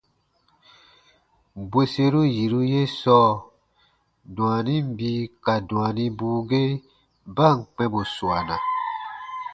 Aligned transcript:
Bwerseru 1.69 2.21
yiru 2.35 2.61
ye 2.71 2.81
sɔɔ, 2.99 3.29
dwaanin 4.35 4.83
bii 4.97 5.21
ka 5.43 5.53
dwaanibuu 5.67 6.39
ge 6.49 6.63
ba 7.35 7.47
ǹ 7.57 7.59
kpɛ̃ 7.73 7.87
bù 7.91 8.01
suana, 8.15 8.55